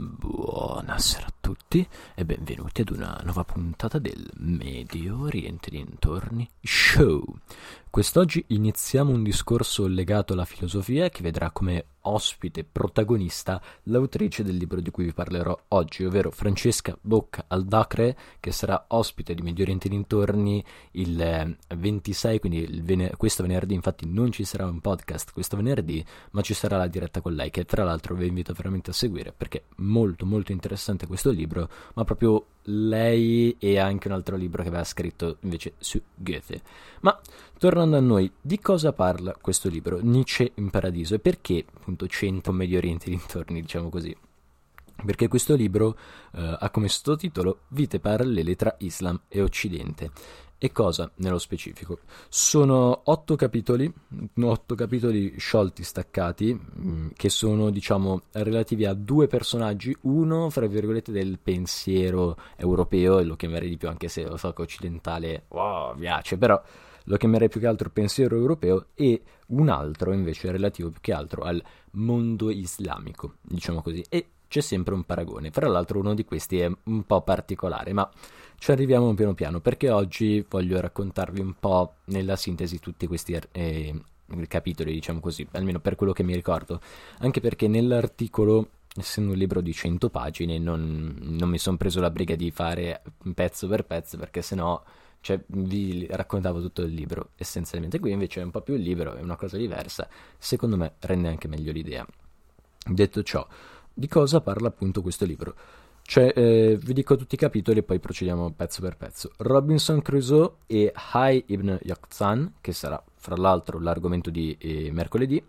[0.00, 1.84] Buonasera a tutti
[2.14, 7.24] e benvenuti ad una nuova puntata del Medio Oriente dintorni Show.
[7.90, 14.80] Quest'oggi iniziamo un discorso legato alla filosofia che vedrà come ospite protagonista l'autrice del libro
[14.80, 19.88] di cui vi parlerò oggi, ovvero Francesca Bocca Aldacre, che sarà ospite di Medio Oriente
[19.88, 25.56] dintorni il 26, eh, quindi ven- questo venerdì, infatti non ci sarà un podcast questo
[25.56, 28.94] venerdì, ma ci sarà la diretta con lei, che tra l'altro vi invito veramente a
[28.94, 34.36] seguire perché è molto molto interessante questo libro, ma proprio lei e anche un altro
[34.36, 36.62] libro che aveva scritto invece su Goethe.
[37.00, 37.18] Ma
[37.58, 42.52] tornando a noi, di cosa parla questo libro, Nietzsche in Paradiso, e perché appunto centro
[42.52, 44.16] Medio Oriente dintorni, diciamo così?
[45.04, 45.96] Perché questo libro
[46.34, 50.10] eh, ha come sottotitolo Vite parallele tra Islam e Occidente
[50.58, 52.00] e cosa nello specifico?
[52.28, 53.92] Sono otto capitoli,
[54.42, 61.12] otto capitoli sciolti, staccati, mm, che sono, diciamo, relativi a due personaggi, uno, fra virgolette,
[61.12, 65.96] del pensiero europeo, e lo chiamerei di più anche se lo so che occidentale, wow,
[65.96, 66.60] piace, però
[67.04, 71.42] lo chiamerei più che altro pensiero europeo, e un altro invece relativo più che altro
[71.42, 71.62] al
[71.92, 75.50] mondo islamico, diciamo così, e c'è sempre un paragone.
[75.50, 78.10] Fra l'altro uno di questi è un po' particolare, ma
[78.58, 83.94] ci arriviamo piano piano perché oggi voglio raccontarvi un po' nella sintesi tutti questi eh,
[84.46, 86.80] capitoli, diciamo così, almeno per quello che mi ricordo,
[87.18, 92.10] anche perché nell'articolo essendo un libro di 100 pagine, non, non mi sono preso la
[92.10, 93.02] briga di fare
[93.32, 94.82] pezzo per pezzo perché sennò
[95.20, 97.98] cioè, vi raccontavo tutto il libro essenzialmente.
[97.98, 100.08] Qui invece è un po' più il libro, è una cosa diversa,
[100.38, 102.06] secondo me rende anche meglio l'idea.
[102.86, 103.46] Detto ciò,
[103.92, 105.54] di cosa parla appunto questo libro?
[106.10, 109.30] Cioè, eh, vi dico tutti i capitoli e poi procediamo pezzo per pezzo.
[109.36, 115.44] Robinson Crusoe e Hai ibn Yaqzan, che sarà fra l'altro l'argomento di eh, mercoledì.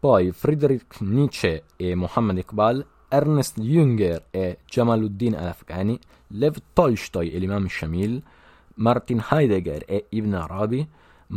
[0.00, 5.96] Poi Friedrich Nietzsche e Mohammed Iqbal, Ernest Jünger e Jamaluddin al-Afghani,
[6.30, 8.20] Lev Tolstoy e l'imam Shamil,
[8.74, 10.84] Martin Heidegger e Ibn Arabi,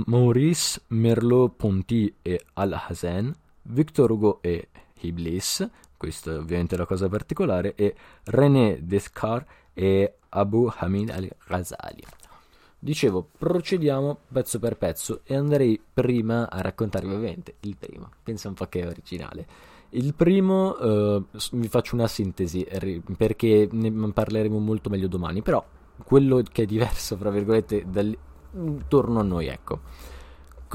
[0.08, 4.70] Maurice Merleau-Ponty e Al-Hazen, Victor Hugo e
[5.02, 5.70] Iblis,
[6.06, 7.96] questa è ovviamente la cosa particolare, e
[8.26, 12.04] René Descartes e Abu Hamid al-Ghazali.
[12.78, 18.54] Dicevo, procediamo pezzo per pezzo e andrei prima a raccontarvi ovviamente il primo, pensa un
[18.54, 19.48] po' che è originale.
[19.90, 21.24] Il primo eh,
[21.54, 22.68] vi faccio una sintesi
[23.18, 25.66] perché ne parleremo molto meglio domani, però
[26.04, 28.16] quello che è diverso, fra virgolette, dal,
[28.54, 29.80] intorno a noi, ecco.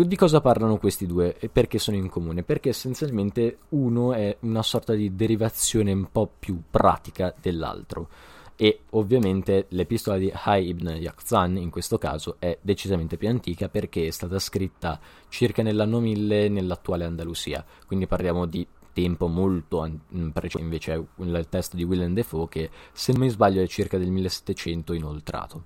[0.01, 2.43] Di cosa parlano questi due e perché sono in comune?
[2.43, 8.09] Perché essenzialmente uno è una sorta di derivazione un po' più pratica dell'altro
[8.57, 14.07] e ovviamente l'epistola di Hai ibn Yaqzan in questo caso è decisamente più antica perché
[14.07, 19.89] è stata scritta circa nell'anno 1000 nell'attuale Andalusia, quindi parliamo di tempo molto
[20.33, 23.99] preciso, invece è il testo di Willem Dafoe che se non mi sbaglio è circa
[23.99, 25.65] del 1700 inoltrato.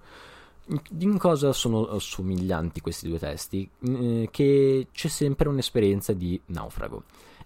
[0.98, 3.69] In cosa sono somiglianti questi due testi?
[3.80, 7.02] Eh, che c'è sempre un'esperienza di naufrago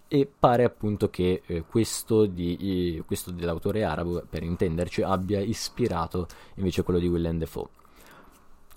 [0.07, 6.27] e pare appunto che eh, questo, di, eh, questo, dell'autore arabo, per intenderci, abbia ispirato
[6.55, 7.67] invece quello di Willem Dafoe.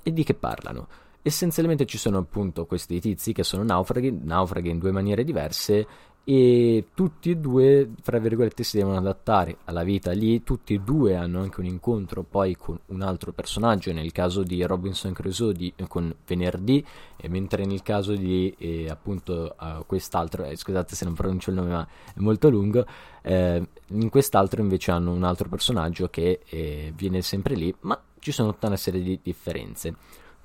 [0.02, 0.88] E di che parlano?
[1.22, 5.86] Essenzialmente ci sono appunto questi tizi che sono naufraghi, naufraghi in due maniere diverse
[6.24, 11.16] e tutti e due, fra virgolette, si devono adattare alla vita lì, tutti e due
[11.16, 15.74] hanno anche un incontro poi con un altro personaggio, nel caso di Robinson Crusoe di,
[15.88, 16.84] con Venerdì,
[17.28, 21.70] mentre nel caso di eh, appunto uh, quest'altro, eh, scusate se non pronuncio il nome
[21.70, 22.86] ma è molto lungo,
[23.22, 28.30] eh, in quest'altro invece hanno un altro personaggio che eh, viene sempre lì, ma ci
[28.30, 29.94] sono tutta una serie di differenze.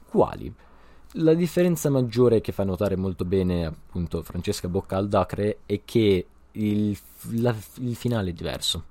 [0.10, 0.52] Quali?
[1.14, 6.28] La differenza maggiore che fa notare molto bene appunto Francesca Bocca al Dacre è che
[6.52, 6.98] il,
[7.32, 8.84] la, il finale è diverso.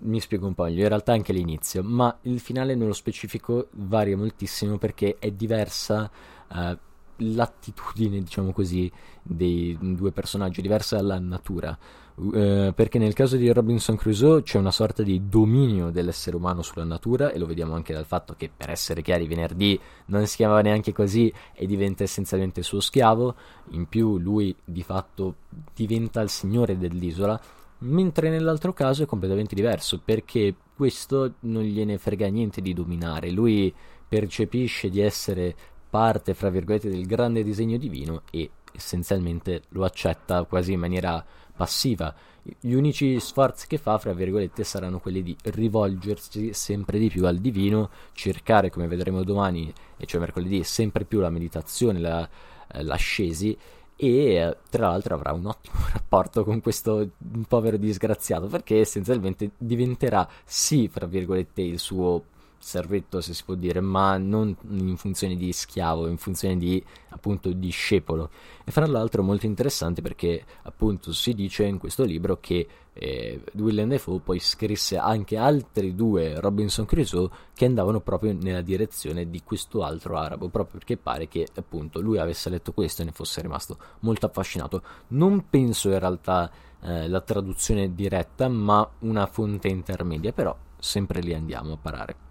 [0.00, 4.16] mi spiego un po' meglio, in realtà anche l'inizio, ma il finale nello specifico varia
[4.16, 6.10] moltissimo perché è diversa
[6.48, 6.76] uh,
[7.22, 8.90] l'attitudine, diciamo così,
[9.22, 11.76] dei due personaggi, diversa dalla natura.
[12.14, 16.84] Uh, perché nel caso di Robinson Crusoe c'è una sorta di dominio dell'essere umano sulla
[16.84, 20.60] natura e lo vediamo anche dal fatto che per essere chiari venerdì non si chiamava
[20.60, 23.34] neanche così e diventa essenzialmente suo schiavo
[23.70, 25.36] in più lui di fatto
[25.74, 27.40] diventa il signore dell'isola
[27.82, 33.72] mentre nell'altro caso è completamente diverso perché questo non gliene frega niente di dominare, lui
[34.08, 35.54] percepisce di essere
[35.92, 41.22] parte, fra virgolette, del grande disegno divino e essenzialmente lo accetta quasi in maniera
[41.54, 42.14] passiva.
[42.58, 47.36] Gli unici sforzi che fa, fra virgolette, saranno quelli di rivolgersi sempre di più al
[47.36, 52.26] divino, cercare, come vedremo domani, e cioè mercoledì, sempre più la meditazione, la,
[52.72, 53.54] eh, l'ascesi
[53.94, 57.10] e tra l'altro avrà un ottimo rapporto con questo
[57.46, 62.24] povero disgraziato perché essenzialmente diventerà sì, fra virgolette, il suo
[62.62, 67.52] servetto, se si può dire, ma non in funzione di schiavo, in funzione di appunto
[67.52, 68.30] discepolo.
[68.64, 73.88] E fra l'altro molto interessante perché appunto si dice in questo libro che eh, Willem
[73.88, 79.82] Dafoe poi scrisse anche altri due Robinson Crusoe che andavano proprio nella direzione di questo
[79.82, 83.76] altro arabo, proprio perché pare che appunto lui avesse letto questo e ne fosse rimasto
[84.00, 84.82] molto affascinato.
[85.08, 86.50] Non penso in realtà
[86.82, 92.30] eh, la traduzione diretta, ma una fonte intermedia, però sempre lì andiamo a parare.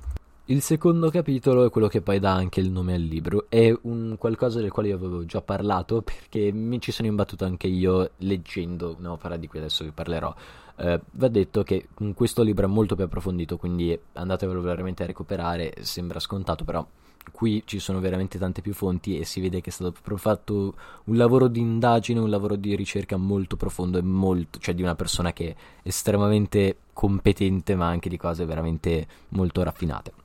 [0.52, 4.16] Il secondo capitolo è quello che poi dà anche il nome al libro, è un
[4.18, 8.98] qualcosa del quale io avevo già parlato perché mi ci sono imbattuto anche io leggendo
[9.00, 10.36] un'opera di cui adesso vi parlerò.
[10.76, 15.74] Eh, va detto che questo libro è molto più approfondito, quindi andatevelo veramente a recuperare,
[15.80, 16.86] sembra scontato, però
[17.32, 20.74] qui ci sono veramente tante più fonti e si vede che è stato fatto
[21.06, 24.96] un lavoro di indagine, un lavoro di ricerca molto profondo e molto, cioè di una
[24.96, 30.21] persona che è estremamente competente ma anche di cose veramente molto raffinate.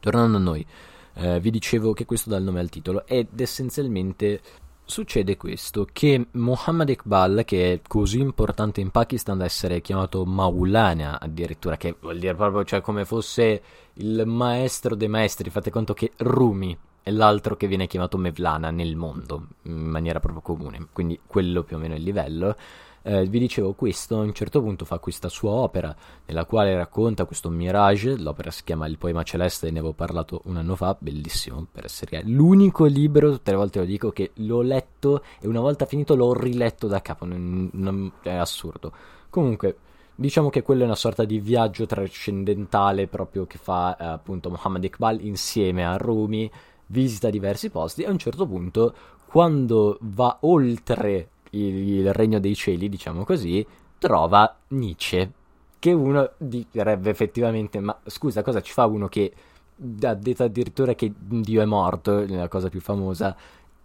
[0.00, 0.66] Tornando a noi,
[1.14, 4.40] eh, vi dicevo che questo dà il nome al titolo ed essenzialmente
[4.90, 11.20] succede questo, che Muhammad Iqbal, che è così importante in Pakistan da essere chiamato Maulana
[11.20, 13.62] addirittura, che vuol dire proprio cioè, come fosse
[13.94, 18.96] il maestro dei maestri, fate conto che Rumi è l'altro che viene chiamato Mevlana nel
[18.96, 22.56] mondo, in maniera proprio comune, quindi quello più o meno è il livello
[23.02, 25.94] eh, vi dicevo, questo a un certo punto fa questa sua opera,
[26.26, 30.56] nella quale racconta questo Mirage, l'opera si chiama Il poema celeste, ne avevo parlato un
[30.56, 35.22] anno fa, bellissimo per essere l'unico libro, tutte le volte lo dico, che l'ho letto
[35.40, 38.92] e una volta finito l'ho riletto da capo, non, non, è assurdo.
[39.30, 39.76] Comunque,
[40.14, 44.84] diciamo che quello è una sorta di viaggio trascendentale proprio che fa eh, appunto Muhammad
[44.84, 46.50] Iqbal insieme a Rumi,
[46.86, 48.02] visita diversi posti.
[48.02, 48.94] E a un certo punto
[49.26, 53.66] quando va oltre il, regno dei cieli, diciamo così,
[53.98, 55.32] trova Nietzsche,
[55.78, 59.32] che uno direbbe effettivamente, ma scusa, cosa ci fa uno che
[60.02, 63.34] ha detto addirittura che Dio è morto, la cosa più famosa,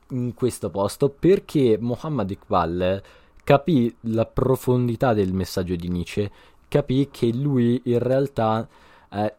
[0.09, 1.09] in questo posto?
[1.09, 3.01] Perché Muhammad Iqbal
[3.44, 6.31] capì la profondità del messaggio di Nietzsche,
[6.67, 8.67] capì che lui in realtà
[9.12, 9.35] eh,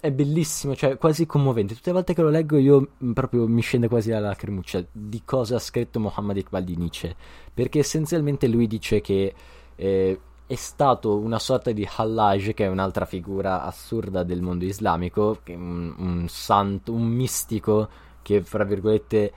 [0.00, 1.74] è bellissimo, cioè quasi commovente.
[1.74, 5.22] Tutte le volte che lo leggo io mm, proprio mi scende quasi la lacrimuccia di
[5.24, 7.14] cosa ha scritto Mohammed Iqbal di Nietzsche,
[7.52, 9.34] perché essenzialmente lui dice che
[9.76, 15.38] eh, è stato una sorta di Hallaj, che è un'altra figura assurda del mondo islamico,
[15.48, 17.88] un, un santo, un mistico
[18.22, 19.32] che, fra virgolette,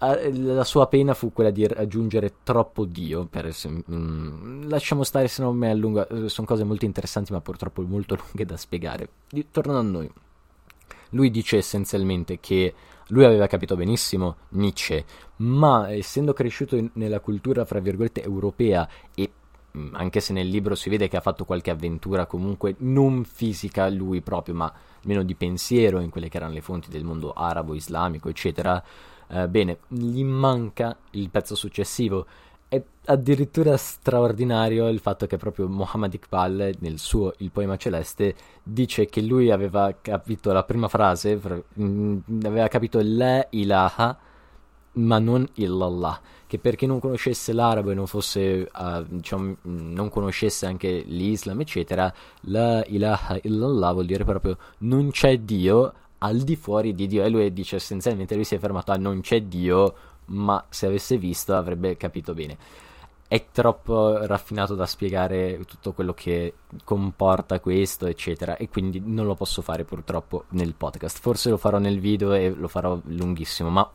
[0.00, 3.26] la sua pena fu quella di aggiungere troppo Dio.
[3.26, 6.06] Per, mm, lasciamo stare se non me allunga.
[6.06, 9.08] Eh, sono cose molto interessanti, ma purtroppo molto lunghe da spiegare.
[9.50, 10.10] Tornando a noi,
[11.10, 12.72] lui dice essenzialmente che
[13.08, 15.04] lui aveva capito benissimo Nietzsche,
[15.36, 19.30] ma essendo cresciuto in, nella cultura, fra virgolette, europea e
[19.76, 23.86] mm, anche se nel libro si vede che ha fatto qualche avventura comunque non fisica
[23.90, 27.74] lui proprio, ma almeno di pensiero in quelle che erano le fonti del mondo arabo,
[27.74, 28.82] islamico, eccetera,
[29.30, 32.26] eh, bene, gli manca il pezzo successivo.
[32.68, 39.06] È addirittura straordinario il fatto che proprio Muhammad Iqbal, nel suo Il poema celeste, dice
[39.06, 41.40] che lui aveva capito la prima frase,
[41.80, 44.18] mm, aveva capito la ilaha,
[44.92, 46.20] ma non illallah
[46.50, 51.60] che per chi non conoscesse l'arabo e non fosse uh, diciamo, non conoscesse anche l'Islam
[51.60, 52.12] eccetera
[52.46, 57.24] la ilaha illallah vuol dire proprio non c'è Dio al di fuori di Dio.
[57.24, 59.94] E lui dice essenzialmente lui si è fermato a non c'è Dio
[60.26, 62.56] ma se avesse visto avrebbe capito bene.
[63.28, 69.36] È troppo raffinato da spiegare tutto quello che comporta questo eccetera e quindi non lo
[69.36, 71.20] posso fare purtroppo nel podcast.
[71.20, 73.88] Forse lo farò nel video e lo farò lunghissimo ma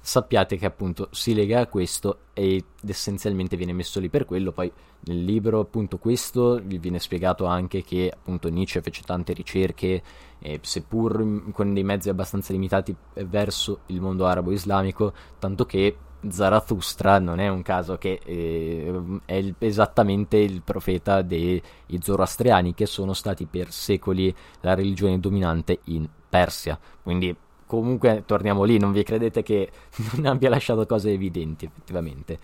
[0.00, 4.52] sappiate che appunto si lega a questo ed essenzialmente viene messo lì per quello.
[4.52, 10.02] Poi nel libro appunto questo vi viene spiegato anche che appunto Nietzsche fece tante ricerche,
[10.38, 12.94] eh, seppur con dei mezzi abbastanza limitati
[13.26, 19.54] verso il mondo arabo-islamico, tanto che Zarathustra non è un caso che eh, è il,
[19.58, 21.62] esattamente il profeta dei
[22.00, 26.78] zoroastriani che sono stati per secoli la religione dominante in Persia.
[27.02, 27.34] Quindi
[27.68, 29.70] comunque torniamo lì, non vi credete che
[30.16, 32.38] non abbia lasciato cose evidenti effettivamente.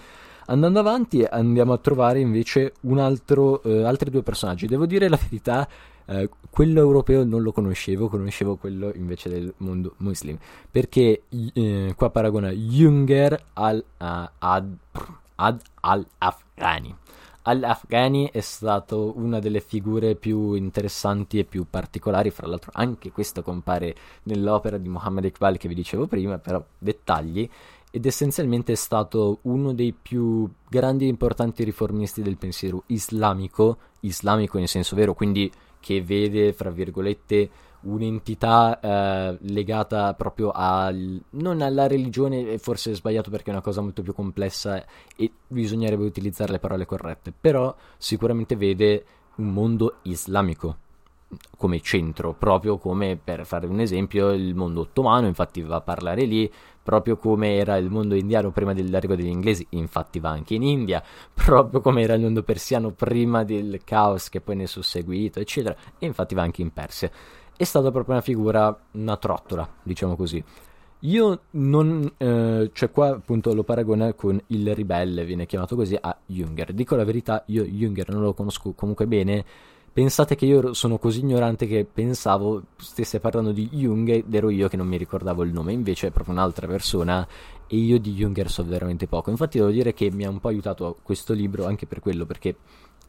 [0.47, 4.67] Andando avanti andiamo a trovare invece altro, eh, altri due personaggi.
[4.67, 5.67] Devo dire la verità,
[6.07, 10.37] eh, quello europeo non lo conoscevo, conoscevo quello invece del mondo muslim,
[10.71, 11.23] perché
[11.55, 14.05] eh, qua paragona Junger al, uh,
[14.39, 14.77] ad,
[15.37, 16.95] ad al-Afghani.
[17.47, 23.43] Al-Afghani è stato una delle figure più interessanti e più particolari, fra l'altro anche questo
[23.43, 27.49] compare nell'opera di Muhammad Iqbal che vi dicevo prima, però dettagli,
[27.91, 34.57] ed essenzialmente è stato uno dei più grandi e importanti riformisti del pensiero islamico, islamico
[34.57, 37.51] in senso vero, quindi che vede, fra virgolette,
[37.85, 43.81] un'entità eh, legata proprio al, non alla religione, forse è sbagliato perché è una cosa
[43.81, 44.85] molto più complessa
[45.17, 49.05] e bisognerebbe utilizzare le parole corrette, però sicuramente vede
[49.37, 50.79] un mondo islamico
[51.57, 56.25] come centro, proprio come per fare un esempio il mondo ottomano, infatti va a parlare
[56.25, 56.51] lì,
[56.83, 61.03] proprio come era il mondo indiano prima dell'arrivo degli inglesi, infatti va anche in India,
[61.33, 65.75] proprio come era il mondo persiano prima del caos che poi ne è susseguito, eccetera,
[65.99, 67.11] e infatti va anche in Persia
[67.57, 70.43] è stata proprio una figura, una trottola, diciamo così.
[71.01, 76.17] Io non, eh, cioè qua appunto lo paragona con il ribelle, viene chiamato così, a
[76.25, 76.73] Junger.
[76.73, 79.45] Dico la verità, io Junger non lo conosco comunque bene.
[79.93, 84.67] Pensate che io sono così ignorante che pensavo stesse parlando di Jung ed ero io
[84.67, 87.25] che non mi ricordavo il nome, invece è proprio un'altra persona
[87.69, 89.31] e io di Junger so veramente poco.
[89.31, 92.57] Infatti devo dire che mi ha un po' aiutato questo libro anche per quello, perché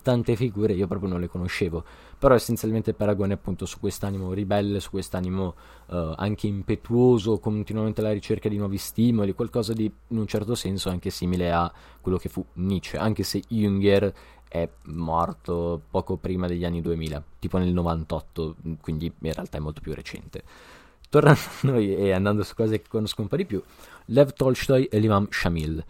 [0.05, 1.83] tante figure io proprio non le conoscevo,
[2.19, 5.55] però essenzialmente il paragone appunto su quest'animo ribelle, su quest'animo
[5.87, 10.89] uh, anche impetuoso, continuamente alla ricerca di nuovi stimoli, qualcosa di in un certo senso
[10.89, 14.13] anche simile a quello che fu Nietzsche, anche se Junger
[14.47, 19.81] è morto poco prima degli anni 2000, tipo nel 98, quindi in realtà è molto
[19.81, 20.43] più recente.
[21.09, 23.59] Tornando a noi e andando su cose che conosco un po' di più,
[24.05, 25.83] Lev Tolstoy e l'Imam Shamil.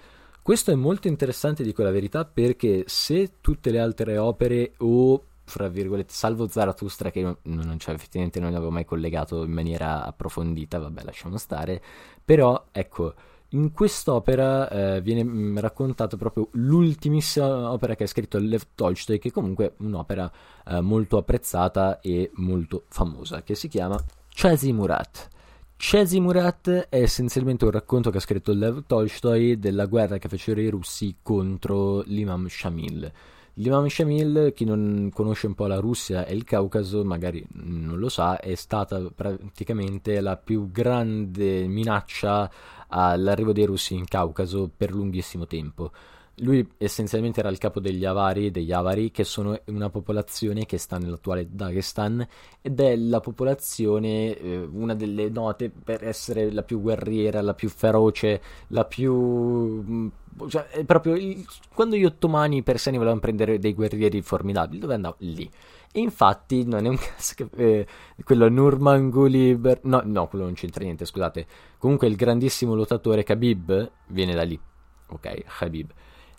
[0.45, 5.67] Questo è molto interessante, dico la verità, perché se tutte le altre opere o fra
[5.67, 10.77] virgolette, salvo Zarathustra che non, non cioè, effettivamente non l'avevo mai collegato in maniera approfondita,
[10.77, 11.81] vabbè lasciamo stare,
[12.23, 13.15] però ecco,
[13.49, 19.31] in quest'opera eh, viene mm, raccontata proprio l'ultimissima opera che ha scritto Lev Tolstoy, che
[19.31, 20.31] comunque è un'opera
[20.67, 23.99] eh, molto apprezzata e molto famosa, che si chiama
[24.29, 25.29] Chasi Murat.
[25.77, 30.61] Chesi Murat è essenzialmente un racconto che ha scritto Lev Tolstoy della guerra che fecero
[30.61, 33.11] i russi contro l'imam Shamil.
[33.55, 38.09] L'imam Shamil, chi non conosce un po' la Russia e il Caucaso, magari non lo
[38.09, 42.49] sa, è stata praticamente la più grande minaccia
[42.87, 45.91] all'arrivo dei russi in Caucaso per lunghissimo tempo.
[46.39, 50.97] Lui essenzialmente era il capo degli Avari, degli Avari, che sono una popolazione che sta
[50.97, 52.27] nell'attuale Dagestan
[52.61, 57.69] ed è la popolazione, eh, una delle note per essere la più guerriera, la più
[57.69, 59.13] feroce, la più...
[59.13, 60.07] Mm,
[60.49, 61.45] cioè, proprio il...
[61.73, 65.19] quando gli ottomani persiani volevano prendere dei guerrieri formidabili, dove andavano?
[65.19, 65.49] Lì.
[65.93, 67.87] E infatti non è un caso che eh,
[68.21, 71.47] quello Nurmanguli, no, no, quello non c'entra niente, scusate.
[71.77, 74.59] Comunque il grandissimo lottatore Khabib viene da lì.
[75.07, 75.91] Ok, Khabib.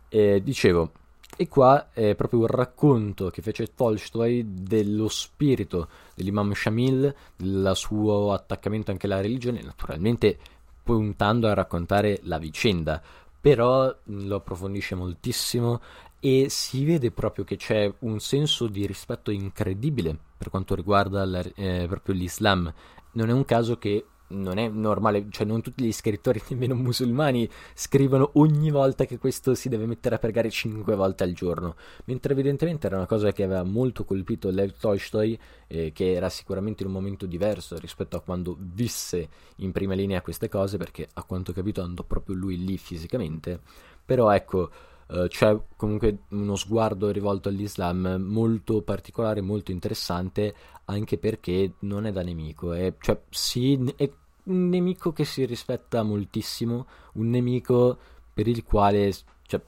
[0.08, 0.92] Eh, dicevo,
[1.36, 8.32] e qua è proprio un racconto che fece Tolstoi dello spirito dell'imam Shamil, del suo
[8.32, 10.38] attaccamento anche alla religione, naturalmente
[10.82, 13.02] puntando a raccontare la vicenda,
[13.40, 15.80] però lo approfondisce moltissimo
[16.20, 21.44] e si vede proprio che c'è un senso di rispetto incredibile per quanto riguarda la,
[21.54, 22.72] eh, proprio l'Islam.
[23.12, 27.48] Non è un caso che non è normale, cioè non tutti gli scrittori, nemmeno musulmani,
[27.74, 32.32] scrivono ogni volta che questo si deve mettere a pregare cinque volte al giorno, mentre
[32.32, 36.88] evidentemente era una cosa che aveva molto colpito Lev Tolstoi, eh, che era sicuramente in
[36.88, 41.50] un momento diverso rispetto a quando visse in prima linea queste cose, perché a quanto
[41.50, 43.60] ho capito andò proprio lui lì fisicamente,
[44.04, 44.70] però ecco...
[45.08, 50.54] Uh, c'è comunque uno sguardo rivolto all'Islam molto particolare, molto interessante,
[50.86, 54.10] anche perché non è da nemico, è, cioè, sì, è
[54.44, 57.98] un nemico che si rispetta moltissimo, un nemico
[58.32, 59.12] per il quale,
[59.46, 59.60] cioè,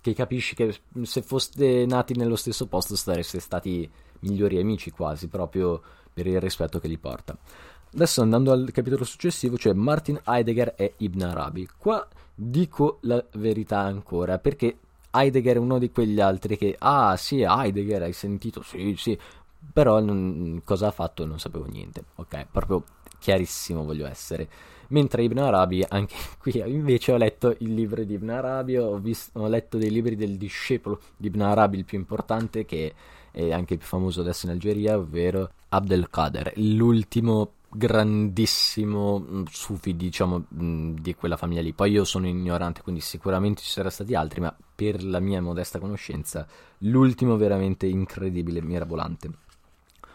[0.00, 3.88] che capisci che se foste nati nello stesso posto sareste stati
[4.20, 5.80] migliori amici quasi, proprio
[6.12, 7.36] per il rispetto che gli porta.
[7.92, 11.68] Adesso andando al capitolo successivo, cioè Martin Heidegger e Ibn Arabi.
[11.76, 12.06] Qua
[12.42, 14.76] dico la verità ancora, perché
[15.10, 18.62] Heidegger è uno di quegli altri che, ah sì, Heidegger, hai sentito?
[18.62, 19.18] Sì, sì,
[19.72, 22.46] però non, cosa ha fatto non sapevo niente, ok?
[22.50, 22.84] Proprio
[23.18, 24.48] chiarissimo voglio essere.
[24.88, 29.38] Mentre Ibn Arabi, anche qui invece ho letto il libro di Ibn Arabi, ho, visto,
[29.38, 32.94] ho letto dei libri del discepolo di Ibn Arabi, il più importante, che
[33.30, 39.96] è anche il più famoso adesso in Algeria, ovvero Abdel Qader, l'ultimo grandissimo mm, sufi,
[39.96, 41.72] diciamo, mm, di quella famiglia lì.
[41.72, 45.78] Poi io sono ignorante, quindi sicuramente ci saranno stati altri, ma per la mia modesta
[45.78, 46.46] conoscenza,
[46.78, 49.30] l'ultimo veramente incredibile, mirabolante.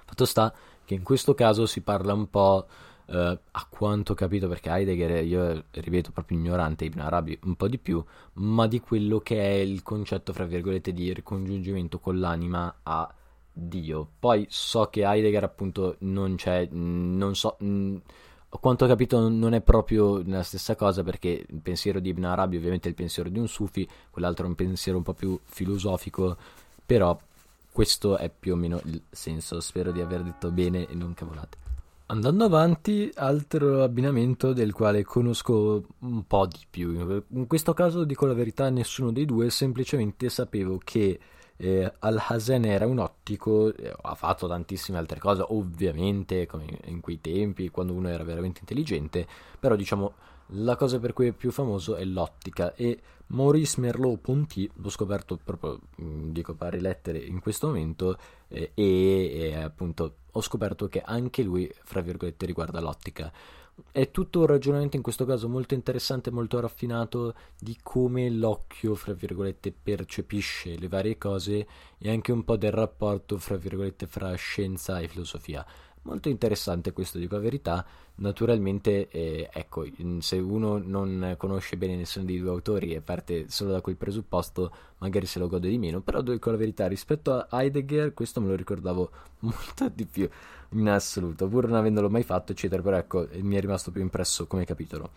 [0.05, 2.67] Fatto sta che in questo caso si parla un po',
[3.07, 7.67] eh, a quanto ho capito, perché Heidegger, io ripeto, proprio ignorante, Ibn Arabi un po'
[7.67, 12.79] di più, ma di quello che è il concetto, fra virgolette, di ricongiungimento con l'anima
[12.83, 13.13] a
[13.57, 14.05] Dio.
[14.19, 17.95] Poi so che Heidegger appunto non c'è, non so, mh,
[18.49, 22.25] a quanto ho capito non è proprio la stessa cosa perché il pensiero di Ibn
[22.25, 25.39] Arabi ovviamente è il pensiero di un sufi, quell'altro è un pensiero un po' più
[25.43, 26.35] filosofico,
[26.85, 27.17] però
[27.71, 31.57] questo è più o meno il senso, spero di aver detto bene e non cavolate.
[32.07, 37.23] Andando avanti, altro abbinamento del quale conosco un po' di più.
[37.29, 41.19] In questo caso dico la verità, nessuno dei due, semplicemente sapevo che
[41.57, 47.21] eh, Al-Hazen era un ottico, eh, ha fatto tantissime altre cose, ovviamente, come in quei
[47.21, 49.27] tempi, quando uno era veramente intelligente,
[49.59, 50.13] però diciamo
[50.49, 55.79] la cosa per cui è più famoso è l'ottica e Maurice Merleau-Ponty, l'ho scoperto proprio,
[56.01, 58.17] mm, dico pari lettere, in questo momento
[58.49, 63.31] eh, e, e appunto ho scoperto che anche lui, fra virgolette, riguarda l'ottica.
[63.91, 69.11] È tutto un ragionamento in questo caso molto interessante, molto raffinato di come l'occhio, fra
[69.11, 71.67] virgolette, percepisce le varie cose
[71.97, 75.65] e anche un po' del rapporto, fra virgolette, fra scienza e filosofia.
[76.03, 77.85] Molto interessante questo, dico la verità.
[78.15, 79.85] Naturalmente, eh, ecco,
[80.19, 84.71] se uno non conosce bene nessuno dei due autori e parte solo da quel presupposto,
[84.99, 85.99] magari se lo gode di meno.
[85.99, 90.29] Però dico la verità, rispetto a Heidegger, questo me lo ricordavo molto di più
[90.71, 92.81] in assoluto, pur non avendolo mai fatto, eccetera.
[92.81, 95.11] Però ecco, mi è rimasto più impresso come capitolo.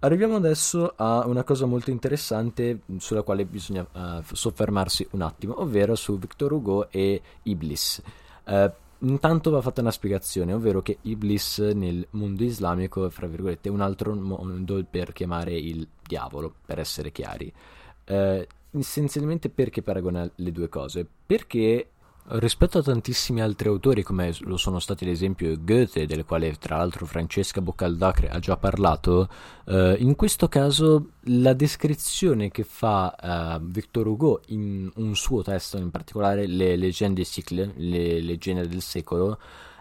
[0.00, 5.94] Arriviamo adesso a una cosa molto interessante sulla quale bisogna uh, soffermarsi un attimo, ovvero
[5.94, 8.02] su Victor Hugo e Iblis.
[8.46, 8.70] Uh,
[9.02, 13.80] Intanto va fatta una spiegazione, ovvero che Iblis nel mondo islamico, fra virgolette, è un
[13.80, 17.52] altro mondo per chiamare il diavolo, per essere chiari.
[18.04, 21.04] Eh, essenzialmente perché paragona le due cose?
[21.26, 21.90] Perché
[22.24, 26.76] Rispetto a tantissimi altri autori, come lo sono stati ad esempio Goethe, del quale tra
[26.76, 29.28] l'altro Francesca Boccaldacre ha già parlato,
[29.66, 35.78] eh, in questo caso la descrizione che fa eh, Victor Hugo in un suo testo,
[35.78, 39.38] in particolare Le leggende siècle, le leggende del secolo,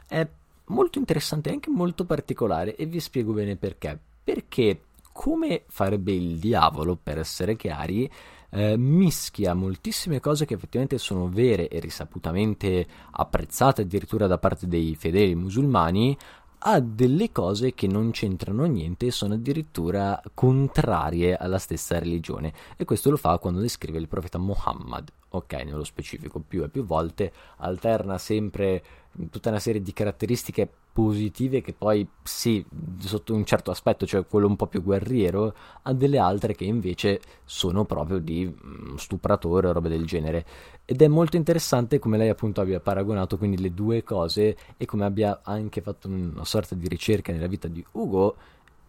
[0.07, 0.27] è
[0.65, 3.97] molto interessante e anche molto particolare e vi spiego bene perché.
[4.23, 8.09] Perché come farebbe il diavolo, per essere chiari,
[8.51, 14.95] eh, mischia moltissime cose che effettivamente sono vere e risaputamente apprezzate addirittura da parte dei
[14.95, 16.17] fedeli musulmani
[16.63, 22.53] a delle cose che non c'entrano niente e sono addirittura contrarie alla stessa religione.
[22.77, 26.85] E questo lo fa quando descrive il profeta Muhammad ok nello specifico più e più
[26.85, 28.83] volte alterna sempre
[29.29, 32.65] tutta una serie di caratteristiche positive che poi sì,
[32.99, 37.21] sotto un certo aspetto, cioè quello un po' più guerriero, ha delle altre che invece
[37.45, 40.45] sono proprio di mm, stupratore o robe del genere.
[40.85, 45.05] Ed è molto interessante come lei appunto abbia paragonato quindi le due cose e come
[45.05, 48.35] abbia anche fatto una sorta di ricerca nella vita di Ugo,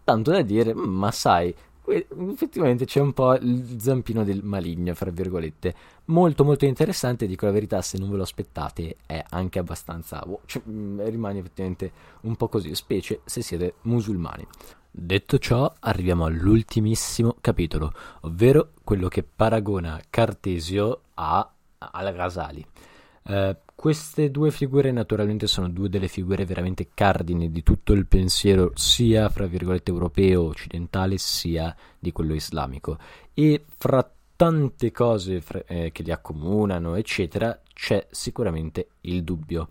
[0.05, 1.55] tanto da dire, mm, ma sai,
[1.95, 5.75] effettivamente c'è un po' il zampino del maligno, fra virgolette.
[6.07, 10.23] Molto molto interessante, dico la verità, se non ve lo aspettate è anche abbastanza...
[10.27, 14.47] Oh, cioè, mm, rimane effettivamente un po' così, specie se siete musulmani.
[14.91, 22.67] Detto ciò, arriviamo all'ultimissimo capitolo, ovvero quello che paragona Cartesio a, al Ghazali.
[23.25, 28.71] Eh, queste due figure naturalmente sono due delle figure veramente cardine di tutto il pensiero
[28.75, 32.99] sia fra virgolette europeo occidentale sia di quello islamico.
[33.35, 39.69] E fra tante cose fra, eh, che li accomunano eccetera c'è sicuramente il dubbio.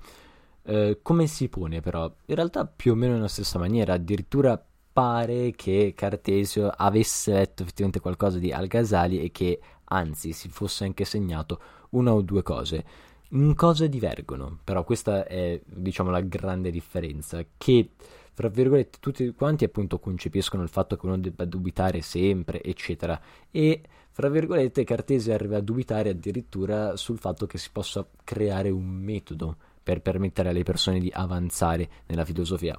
[0.64, 2.12] Eh, come si pone però?
[2.26, 3.94] In realtà più o meno nella stessa maniera.
[3.94, 4.62] Addirittura
[4.94, 11.06] pare che Cartesio avesse letto effettivamente qualcosa di Al-Ghazali e che anzi si fosse anche
[11.06, 11.60] segnato
[11.92, 12.84] una o due cose
[13.32, 17.89] in cosa divergono, però questa è diciamo la grande differenza, che
[18.34, 23.20] fra virgolette tutti quanti appunto concepiscono il fatto che uno debba dubitare sempre, eccetera,
[23.52, 28.86] e fra virgolette Cartesio arriva a dubitare addirittura sul fatto che si possa creare un
[28.86, 32.78] metodo per permettere alle persone di avanzare nella filosofia.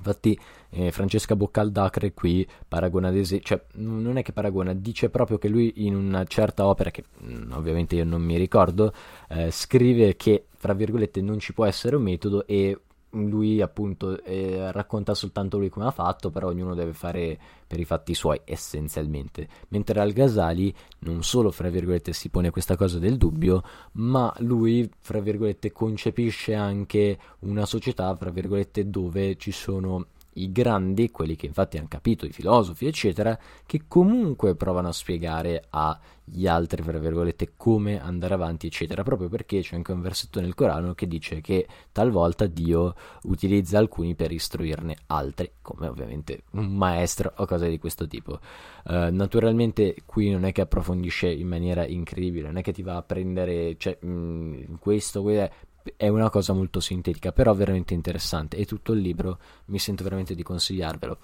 [0.00, 0.38] Infatti
[0.70, 5.48] eh, Francesca Boccaldacre qui paragona ad esempio, cioè non è che paragona, dice proprio che
[5.48, 8.92] lui in una certa opera, che mh, mm, ovviamente io non mi ricordo,
[9.28, 12.78] eh, scrive che, fra virgolette, non ci può essere un metodo e
[13.10, 17.84] lui appunto eh, racconta soltanto lui come ha fatto, però ognuno deve fare per i
[17.84, 19.48] fatti suoi essenzialmente.
[19.68, 24.88] Mentre Al Ghazali non solo, fra virgolette, si pone questa cosa del dubbio, ma lui,
[25.00, 31.46] fra virgolette, concepisce anche una società, fra virgolette, dove ci sono i grandi, quelli che
[31.46, 37.52] infatti hanno capito, i filosofi, eccetera, che comunque provano a spiegare agli altri, fra virgolette,
[37.56, 41.66] come andare avanti, eccetera, proprio perché c'è anche un versetto nel Corano che dice che
[41.90, 48.06] talvolta Dio utilizza alcuni per istruirne altri, come ovviamente un maestro o cose di questo
[48.06, 48.38] tipo.
[48.84, 52.96] Uh, naturalmente qui non è che approfondisce in maniera incredibile, non è che ti va
[52.96, 55.50] a prendere, cioè, mh, mm, questo, questo,
[55.96, 60.34] è una cosa molto sintetica, però veramente interessante e tutto il libro mi sento veramente
[60.34, 61.18] di consigliarvelo.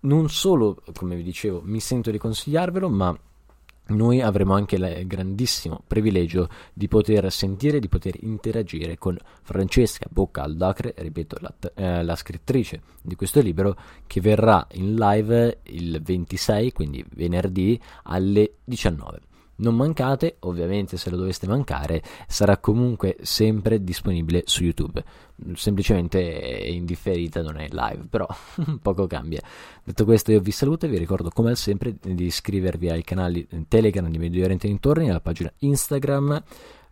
[0.00, 3.18] Non solo, come vi dicevo, mi sento di consigliarvelo, ma
[3.90, 10.42] noi avremo anche il grandissimo privilegio di poter sentire, di poter interagire con Francesca Bocca
[10.42, 16.72] Aldacre, ripeto, la, eh, la, scrittrice di questo libro, che verrà in live il 26,
[16.72, 19.28] quindi venerdì alle 19.
[19.60, 25.02] Non mancate, ovviamente se lo doveste mancare, sarà comunque sempre disponibile su YouTube.
[25.54, 28.26] Semplicemente è indifferita, non è live, però
[28.80, 29.40] poco cambia.
[29.82, 34.08] Detto questo io vi saluto e vi ricordo come sempre di iscrivervi ai canali Telegram
[34.08, 36.42] di Medio Oriente Intorni, alla pagina Instagram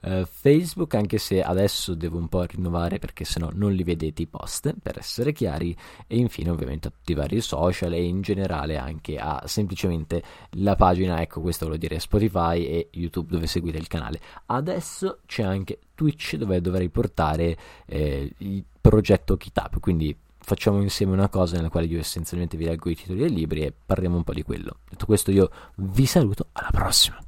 [0.00, 4.26] uh, Facebook, anche se adesso devo un po' rinnovare perché sennò non li vedete i
[4.26, 8.76] post, per essere chiari, e infine ovviamente a tutti i vari social e in generale
[8.76, 13.86] anche a semplicemente la pagina, ecco questo vuol dire Spotify e YouTube dove seguite il
[13.88, 14.20] canale.
[14.46, 17.56] Adesso c'è anche Twitch dove dovrei portare
[17.86, 20.16] eh, il progetto Kitab, quindi
[20.48, 23.72] facciamo insieme una cosa nella quale io essenzialmente vi leggo i titoli dei libri e
[23.84, 24.78] parliamo un po' di quello.
[24.88, 27.27] Detto questo io vi saluto, alla prossima!